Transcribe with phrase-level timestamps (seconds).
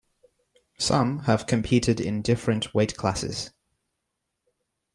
[0.79, 3.51] Some have competed in different weight classes.